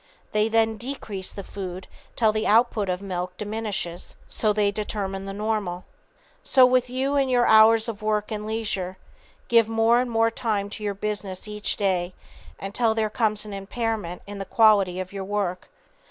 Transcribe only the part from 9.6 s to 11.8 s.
more and more time to your business each